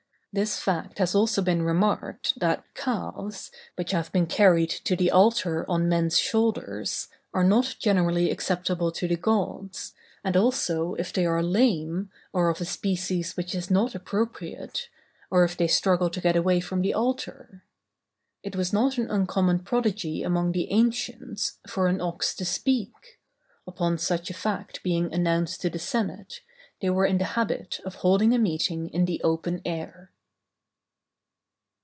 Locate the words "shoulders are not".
6.17-7.75